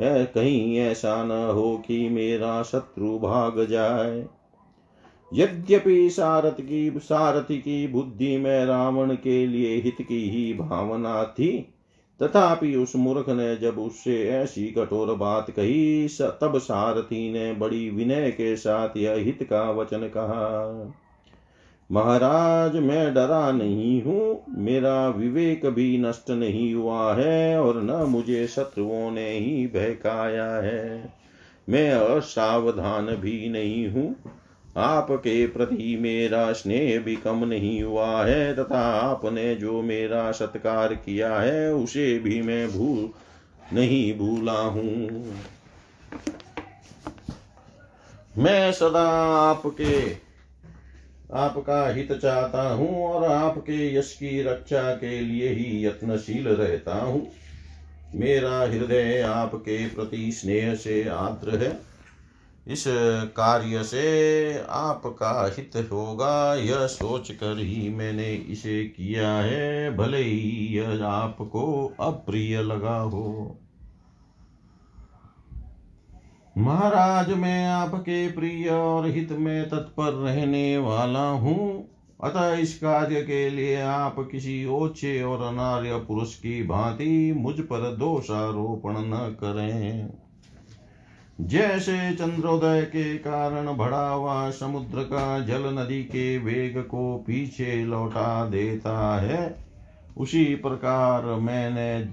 कहीं 0.00 0.78
ऐसा 0.78 1.24
न 1.24 1.30
हो 1.30 1.76
कि 1.86 2.08
मेरा 2.08 2.62
शत्रु 2.62 3.18
भाग 3.18 3.64
जाए। 3.66 4.26
यद्यपि 5.34 6.10
सारथ 6.10 6.60
की, 6.60 6.90
सारथी 6.96 7.58
की 7.58 7.86
बुद्धि 7.86 8.36
में 8.36 8.64
रावण 8.66 9.14
के 9.14 9.46
लिए 9.46 9.76
हित 9.76 9.96
की 10.00 10.28
ही 10.30 10.52
भावना 10.54 11.24
थी 11.24 11.72
तथापि 12.22 12.74
उस 12.76 12.96
मूर्ख 12.96 13.28
ने 13.28 13.56
जब 13.56 13.78
उससे 13.78 14.28
ऐसी 14.28 14.66
कठोर 14.66 15.14
बात 15.14 15.50
कही 15.50 16.08
तब 16.20 16.58
सारथी 16.58 17.32
ने 17.32 17.52
बड़ी 17.52 17.90
विनय 17.90 18.30
के 18.30 18.56
साथ 18.56 18.96
यह 18.96 19.14
हित 19.14 19.42
का 19.42 19.70
वचन 19.70 19.98
कहा, 19.98 20.92
महाराज, 21.92 22.76
मैं 22.76 23.14
डरा 23.14 23.52
नहीं 23.52 24.02
हूँ, 24.02 24.44
मेरा 24.58 25.08
विवेक 25.08 25.66
भी 25.66 25.98
नष्ट 25.98 26.30
नहीं 26.30 26.74
हुआ 26.74 27.14
है, 27.14 27.60
और 27.60 27.82
न 27.82 27.90
मुझे 27.90 28.46
शत्रुओं 28.46 29.10
ने 29.10 29.30
ही 29.30 29.66
बहकाया 29.66 30.50
है। 30.50 31.14
मैं 31.68 31.90
असावधान 31.92 33.06
भी 33.06 33.48
नहीं 33.48 33.88
हूँ 33.88 34.16
आपके 34.76 35.46
प्रति 35.46 35.96
मेरा 36.00 36.52
स्नेह 36.52 37.00
भी 37.00 37.16
कम 37.16 37.44
नहीं 37.44 37.82
हुआ 37.82 38.24
है, 38.24 38.54
तथा 38.54 38.80
आपने 38.80 39.54
जो 39.54 39.82
मेरा 39.82 40.32
सत्कार 40.32 40.94
किया 40.94 41.38
है, 41.40 41.74
उसे 41.74 42.18
भी 42.18 42.42
मैं 42.42 42.72
भूल 42.72 43.10
नहीं 43.72 44.18
भूला 44.18 44.58
हूँ। 44.58 45.34
मैं 48.38 48.72
सदा 48.72 49.08
आपके, 49.50 50.12
आपका 51.34 51.88
हित 51.88 52.12
चाहता 52.12 52.70
हूँ 52.70 53.06
और 53.06 53.24
आपके 53.24 53.96
यश 53.96 54.12
की 54.12 54.42
रक्षा 54.42 54.92
के 54.92 55.20
लिए 55.20 55.48
ही 55.48 55.86
यत्नशील 55.86 56.48
रहता 56.48 56.94
हूँ। 56.94 57.32
मेरा 58.14 58.60
हृदय 58.60 59.20
आपके 59.20 59.86
प्रति 59.86 60.32
स्नेह 60.32 60.74
से 60.74 61.08
आर्द्र 61.08 61.58
है। 61.58 61.95
इस 62.68 62.84
कार्य 63.36 63.84
से 63.84 64.64
आपका 64.70 65.54
हित 65.58 65.88
होगा। 65.92 66.54
यह 66.54 66.86
सोच 66.86 67.30
कर 67.30 67.58
ही 67.58 67.88
मैंने 67.88 68.34
इसे 68.34 68.84
किया 68.84 69.32
है। 69.32 69.96
भले 69.96 70.22
ही 70.22 70.78
यह 70.78 71.06
आपको 71.06 71.94
अप्रिय 72.00 72.62
लगा 72.62 72.96
हो। 72.96 73.58
महाराज, 76.58 77.30
मैं 77.30 77.68
आपके 77.68 78.28
प्रिय 78.28 78.68
और 78.68 79.06
हित 79.06 79.32
में 79.32 79.68
तत्पर 79.68 80.12
रहने 80.12 80.78
वाला 80.78 81.28
हूँ। 81.28 81.88
अतः 82.24 82.54
इस 82.54 82.78
कार्य 82.78 83.22
के 83.22 83.50
लिए 83.50 83.80
आप 83.80 84.28
किसी 84.32 84.66
ओछे 84.66 85.22
और 85.22 85.42
अनार्य 85.42 85.96
पुरुष 85.96 86.34
की 86.34 86.62
भांति 86.62 87.32
मुझ 87.36 87.60
पर 87.60 87.96
दोषारोपण 87.96 88.94
न 88.98 89.36
करें। 89.40 90.25
जैसे 91.40 92.12
चंद्रोदय 92.12 92.82
के 92.82 93.18
कारण 93.18 93.76
बढ़ा 93.76 94.08
हुआ 94.08 94.50
समुद्र 94.50 95.02
का 95.02 95.40
जल 95.40 95.66
नदी 95.78 96.02
के 96.02 96.38
वेग 96.38 96.78
को 96.78 97.24
पीछे 97.26 97.84
लौटा 97.84 98.46
देता 98.46 99.20
है, 99.20 99.56
उसी 100.16 100.54
प्रकार 100.54 101.24
मैंने 101.24 102.08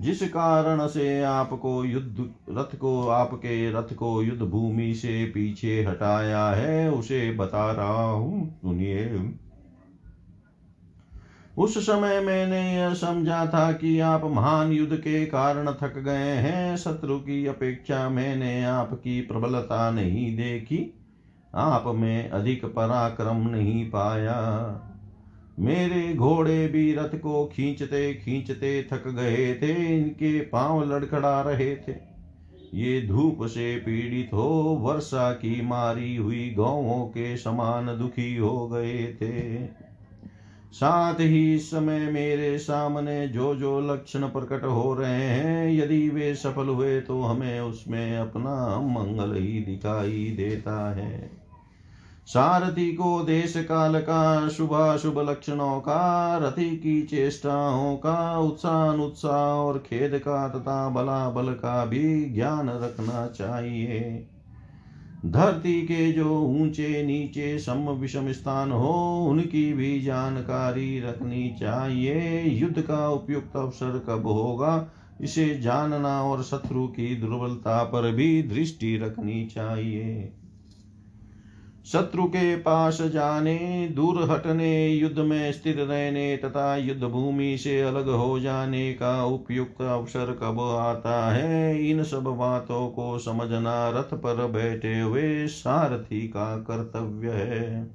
जिस 0.00 0.22
कारण 0.22 0.86
से 0.86 1.22
आपको 1.22 1.84
युद्ध, 1.84 2.34
रथ 2.50 2.76
को, 2.76 3.08
आपके 3.08 3.70
रथ 3.70 3.94
को 3.94 4.22
युद्ध 4.22 4.42
भूमि 4.42 4.94
से 4.94 5.24
पीछे 5.24 5.82
हटाया 5.82 6.48
है, 6.48 6.90
उसे 6.90 7.32
बता 7.32 7.72
रहा 7.72 8.04
हूँ, 8.04 8.50
सुनिए। 8.50 9.04
उस 11.56 11.78
समय 11.78 12.20
मैंने 12.20 12.76
यह 12.76 12.94
समझा 12.94 13.46
था 13.46 13.72
कि 13.72 14.00
आप 14.00 14.24
महान 14.24 14.72
युद्ध 14.72 14.96
के 14.96 15.26
कारण 15.26 15.72
थक 15.72 15.98
गए 15.98 16.34
हैं। 16.34 16.76
शत्रु 16.76 17.18
की 17.18 17.46
अपेक्षा 17.46 18.08
मैंने 18.08 18.64
आपकी 18.64 19.20
प्रबलता 19.20 19.90
नहीं 19.90 20.36
देखी। 20.36 20.94
आप 21.54 21.84
में 21.86 22.30
अधिक 22.30 22.64
पराक्रम 22.64 23.36
नहीं 23.36 23.90
पाया। 23.90 24.80
मेरे 25.58 26.14
घोड़े 26.14 26.68
भी 26.68 26.94
रथ 26.94 27.18
को 27.20 27.46
खींचते 27.46 28.14
खींचते 28.14 28.88
थक 28.92 29.08
गए 29.08 29.54
थे। 29.54 29.98
इनके 29.98 30.40
पाँव 30.40 30.92
लड़खड़ा 30.92 31.42
रहे 31.42 31.76
थे। 31.76 32.16
ये 32.74 33.06
धूप 33.06 33.38
से 33.42 33.76
पीड़ित 33.76 34.30
हो, 34.32 34.78
वर्षा 34.80 35.32
की 35.32 35.66
मारी 35.66 36.16
हुई 36.16 36.54
गौों 36.56 37.06
के 37.06 37.36
समान 37.36 37.86
दुखी 37.86 38.36
हो 38.36 38.68
गए 38.68 39.06
थे। 39.06 39.85
साथ 40.72 41.14
ही 41.14 41.54
इस 41.54 41.70
समय 41.70 41.98
मेरे 41.98 42.58
सामने 42.58 43.28
जो 43.28 43.54
जो 43.54 43.80
लक्षण 43.80 44.22
प्रकट 44.22 44.64
हो 44.64 44.94
रहे 44.94 45.22
हैं, 45.22 45.72
यदि 45.72 46.08
वे 46.08 46.34
सफल 46.34 46.66
हुए 46.66 47.00
तो 47.00 47.22
हमें 47.22 47.60
उसमें 47.60 48.18
अपना 48.18 48.80
मंगल 48.80 49.34
ही 49.34 49.60
दिखाई 49.60 50.34
देता 50.36 50.94
है। 50.94 51.30
सारथी 52.26 52.92
को 52.92 53.22
देश 53.22 53.54
काल 53.56 54.00
का 54.00 54.48
शुभ 54.48 54.96
शुभ 54.96 55.18
लक्षणों 55.30 55.80
का, 55.80 56.38
रथी 56.38 56.76
की 56.76 57.02
चेष्टाओं 57.02 57.96
का, 57.96 58.38
उत्साह 58.38 58.92
उत्साह 58.92 59.54
और 59.54 59.78
खेद 59.78 60.18
का 60.18 60.48
तथा 60.48 60.88
बला 60.88 61.30
बल 61.30 61.52
का 61.52 61.84
भी 61.84 62.24
ज्ञान 62.24 62.70
रखना 62.70 63.26
चाहिए। 63.26 64.26
धरती 65.26 65.82
के 65.82 66.12
जो 66.12 66.40
ऊँचे 66.40 67.02
नीचे 67.02 67.58
सम 67.58 67.90
विषम 67.90 68.32
स्थान 68.32 68.70
हो, 68.70 69.26
उनकी 69.30 69.72
भी 69.72 70.00
जानकारी 70.00 71.00
रखनी 71.00 71.56
चाहिए। 71.60 72.42
युद्ध 72.42 72.82
का 72.82 73.08
उपयुक्त 73.08 73.56
अवसर 73.56 74.04
कब 74.08 74.26
होगा, 74.26 74.90
इसे 75.20 75.58
जानना 75.58 76.22
और 76.22 76.42
शत्रु 76.42 76.86
की 76.86 77.16
दुर्बलता 77.16 77.84
पर 77.84 78.12
भी 78.12 78.42
दृष्टि 78.42 78.96
रखनी 78.96 79.46
चाहिए। 79.46 80.32
शत्रु 81.92 82.24
के 82.24 82.56
पास 82.56 83.02
जाने, 83.02 83.88
दूर 83.94 84.30
हटने, 84.30 84.88
युद्ध 84.88 85.18
में 85.18 85.52
स्थिर 85.52 85.76
रहने 85.76 86.36
तथा 86.36 86.76
युद्ध 86.76 87.04
भूमि 87.04 87.58
से 87.58 87.80
अलग 87.80 88.08
हो 88.08 88.40
जाने 88.40 88.92
का 88.92 89.24
उपयुक्त 89.24 89.82
अवसर 89.82 90.38
कब 90.42 90.60
आता 90.60 91.32
है? 91.32 91.88
इन 91.90 92.02
सब 92.02 92.24
बातों 92.24 92.88
को 92.88 93.18
समझना 93.18 93.90
रथ 93.90 94.14
पर 94.14 94.46
बैठे 94.46 95.00
हुए 95.00 95.46
सारथी 95.46 96.28
का 96.28 96.56
कर्तव्य 96.56 97.30
है। 97.30 97.90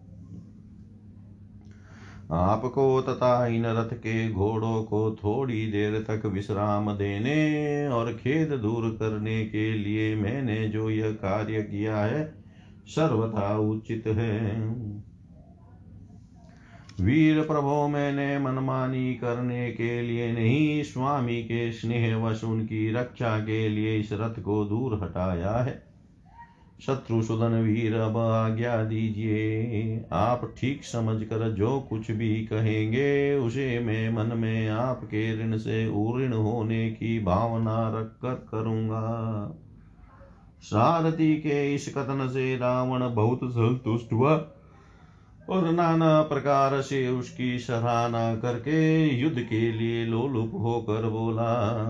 आपको 2.31 3.01
तथा 3.01 3.47
इन 3.47 3.65
रथ 3.65 3.93
के 3.93 4.31
घोड़ों 4.31 4.83
को 4.83 5.15
थोड़ी 5.15 5.67
देर 5.67 6.05
तक 6.07 6.25
विश्राम 6.25 6.91
देने 6.91 7.87
और 7.87 8.13
खेद 8.13 8.49
दूर 8.49 8.97
करने 8.99 9.45
के 9.45 9.73
लिए 9.73 10.15
मैंने 10.15 10.69
जो 10.69 10.89
यह 10.89 11.11
कार्य 11.11 11.61
किया 11.61 11.97
है 11.97 12.41
सर्वथा 12.95 13.57
उचित 13.57 14.03
है। 14.07 14.61
वीर 17.01 17.41
प्रभो, 17.41 17.87
मैंने 17.87 18.39
मनमानी 18.39 19.13
करने 19.13 19.71
के 19.71 20.01
लिए 20.01 20.31
नहीं, 20.31 20.83
स्वामी 20.83 21.43
के 21.43 21.71
स्नेह 21.71 22.17
वश 22.17 22.43
उनकी 22.43 22.91
रक्षा 22.91 23.39
के 23.39 23.69
लिए 23.69 23.99
इस 23.99 24.09
रथ 24.13 24.41
को 24.41 24.65
दूर 24.65 25.03
हटाया 25.03 25.51
है। 25.51 25.83
शत्रु 26.81 27.23
सुदन 27.23 27.61
वीर, 27.61 27.95
अब 27.95 28.17
आज्ञा 28.17 28.83
दीजिए। 28.83 30.05
आप 30.11 30.53
ठीक 30.59 30.83
समझ 30.83 31.23
कर 31.23 31.51
जो 31.51 31.79
कुछ 31.79 32.11
भी 32.11 32.35
कहेंगे, 32.45 33.35
उसे 33.35 33.79
मैं 33.79 34.09
मन 34.13 34.37
में 34.37 34.69
आपके 34.69 35.43
ऋण 35.43 35.57
से 35.57 35.87
उऋण 35.87 36.33
होने 36.33 36.89
की 36.89 37.19
भावना 37.19 37.99
रख 37.99 38.05
कर 38.05 38.47
करूँगा। 38.51 39.03
सारथी 40.61 41.35
के 41.35 41.75
इस 41.75 41.89
कथन 41.89 42.27
से 42.33 42.57
रावण 42.57 43.15
बहुत 43.15 43.39
संतुष्ट 43.43 44.13
हुआ 44.13 44.47
और 45.49 45.71
नाना 45.71 46.21
प्रकार 46.21 46.81
से 46.81 47.07
उसकी 47.09 47.59
सराहना 47.59 48.35
करके 48.35 49.07
युद्ध 49.15 49.39
के 49.39 49.71
लिए 49.71 50.05
लोलुप 50.05 50.51
होकर 50.53 51.09
बोला, 51.09 51.85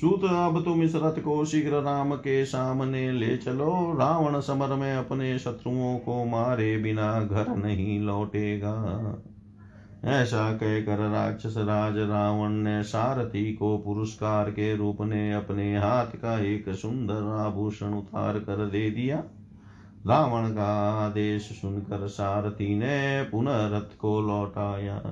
सूत, 0.00 0.24
अब 0.24 0.64
तुम 0.64 0.82
इस 0.82 0.94
रथ 0.94 1.22
को 1.24 1.44
शीघ्र 1.44 1.82
राम 1.82 2.14
के 2.14 2.44
सामने 2.44 3.12
ले 3.12 3.36
चलो। 3.36 3.96
रावण 3.98 4.40
समर 4.40 4.74
में 4.76 4.96
अपने 4.96 5.38
शत्रुओं 5.38 5.98
को 5.98 6.24
मारे 6.24 6.76
बिना 6.76 7.20
घर 7.20 7.56
नहीं 7.56 8.00
लौटेगा। 8.00 8.74
ऐसा 10.04 10.52
कहकर 10.52 10.98
राक्षस 11.10 11.54
राज 11.56 11.98
रावण 11.98 12.48
ने 12.48 12.82
सारथी 12.82 13.52
को 13.52 13.78
पुरस्कार 13.78 14.50
के 14.50 14.76
रूप 14.76 15.00
में 15.00 15.32
अपने 15.32 15.78
हाथ 15.78 16.06
का 16.06 16.38
एक 16.40 16.68
सुंदर 16.68 17.36
आभूषण 17.46 17.86
उतार 17.86 18.38
कर 18.38 18.66
दे 18.66 18.90
दिया। 18.90 19.22
रावण 20.06 20.48
का 20.48 20.68
आदेश 21.06 21.42
सुनकर 21.42 22.06
सारथी 22.06 22.74
ने 22.74 23.22
पुनः 23.22 23.66
रथ 23.76 23.96
को 23.98 24.20
लौटाया। 24.20 25.02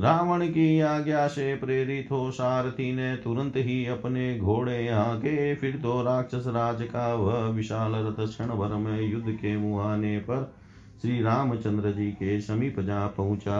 रावण 0.00 0.46
की 0.46 0.80
आज्ञा 0.80 1.26
से 1.26 1.54
प्रेरित 1.54 2.08
हो 2.10 2.30
सारथी 2.30 2.92
ने 2.92 3.16
तुरंत 3.16 3.56
ही 3.56 3.86
अपने 3.86 4.38
घोड़े 4.38 4.88
आगे 4.88 5.54
फिर 5.54 5.76
तो 5.76 6.02
राक्षस 6.02 6.44
राज 6.46 6.82
का 6.82 7.14
वह 7.14 7.48
विशाल 7.48 7.92
रथ 7.94 8.26
क्षण 8.26 8.46
भर 8.46 8.76
में 8.76 9.00
युद्ध 9.02 9.30
के 9.30 9.56
मुहाने 9.56 10.18
पर 10.18 10.55
श्री 11.02 11.22
रामचंद्र 11.22 11.92
जी 11.92 12.12
के 12.12 12.40
समीप 12.40 12.80
जा 12.80 13.06
पहुँचा। 13.06 13.58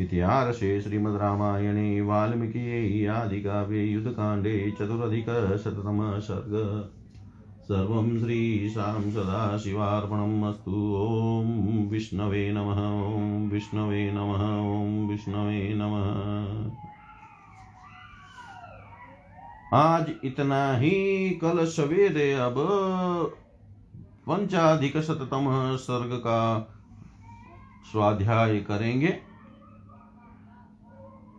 इतिहास 0.00 0.54
श्रीमद् 0.54 1.20
रामायणे 1.20 2.00
वाल्मीकि 2.00 3.06
आदि 3.06 3.40
काव्ये, 3.40 3.84
युद्धकाण्डे 3.84 4.70
चतुरधिकशततम 4.70 6.20
सर्ग। 6.20 6.54
सर्वं 7.64 8.18
श्रीशां 8.18 9.10
सदाशिवार्पणम् 9.10 10.44
अस्तु। 10.44 10.96
ॐ 11.10 11.88
विष्णवे 11.90 12.52
नमः, 12.52 13.02
ॐ 13.16 13.48
विष्णवे 13.48 14.12
नमः, 14.12 14.58
ॐ 14.58 15.08
विष्णवे 15.08 15.74
नमः। 15.74 16.70
आज 19.74 20.06
इतना 20.24 20.76
ही 20.76 21.30
कल 21.30 21.64
सवेरे 21.64 22.32
अब 22.32 22.54
पंचाधिक 24.26 24.96
शततम 24.96 25.76
सर्ग 25.76 26.14
का 26.16 26.40
स्वाध्याय 27.92 28.58
करेंगे। 28.58 29.18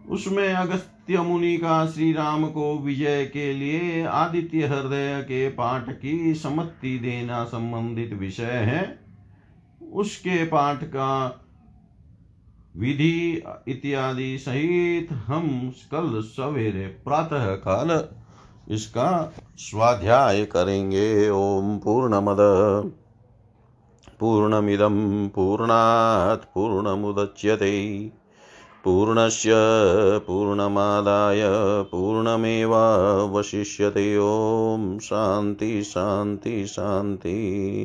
उसमें 0.10 0.54
अगस्त्य 0.54 1.21
मुनि 1.21 1.58
का 1.58 1.86
श्री 1.86 2.12
राम 2.13 2.45
को 2.48 2.78
विजय 2.78 3.26
के 3.26 3.54
लिए 3.54 4.04
आदित्य 4.06 4.65
हृदय 4.65 5.21
के 5.21 5.50
पाठ 5.50 5.89
की 5.89 6.34
सम्मति 6.34 6.98
देना 7.00 7.43
संबंधित 7.43 8.13
विषय 8.13 8.62
है। 8.65 8.84
उसके 9.93 10.45
पाठ 10.45 10.84
का 10.84 11.41
विधि 12.78 13.43
इत्यादि 13.67 14.38
सहित 14.38 15.12
हम 15.12 15.74
कल 15.91 16.21
सवेरे 16.21 16.88
प्रातः 16.88 17.56
काल 17.56 17.89
इसका 18.69 19.34
स्वाध्याय 19.58 20.45
करेंगे। 20.45 21.30
ओम 21.30 21.78
पूर्णमद। 21.78 22.38
पूर्णमिदं 24.19 25.30
पूर्णात् 25.30 26.56
पूर्णमुदच्यते। 26.56 28.12
पूर्णस्य 28.84 29.51
पूर्णमादाय 30.28 31.41
पूर्णमेवावशिष्यते। 31.84 34.17
ॐ 34.17 34.99
शान्ति 34.99 35.84
शान्ति 35.84 36.67
शान्ति। 36.67 37.84